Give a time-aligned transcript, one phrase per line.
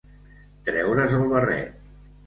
[0.69, 1.81] Treure's el barret.